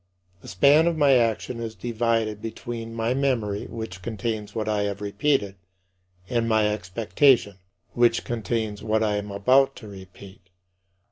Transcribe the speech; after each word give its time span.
The 0.41 0.47
span 0.47 0.87
of 0.87 0.97
my 0.97 1.11
action 1.13 1.59
is 1.59 1.75
divided 1.75 2.41
between 2.41 2.95
my 2.95 3.13
memory, 3.13 3.67
which 3.67 4.01
contains 4.01 4.55
what 4.55 4.67
I 4.67 4.81
have 4.81 4.99
repeated, 4.99 5.57
and 6.27 6.49
my 6.49 6.67
expectation, 6.69 7.59
which 7.93 8.23
contains 8.23 8.81
what 8.81 9.03
I 9.03 9.17
am 9.17 9.29
about 9.29 9.75
to 9.75 9.87
repeat. 9.87 10.41